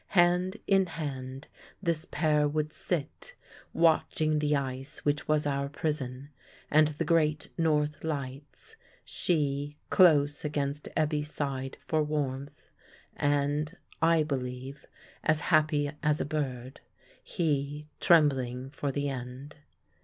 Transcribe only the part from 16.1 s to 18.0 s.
a bird; he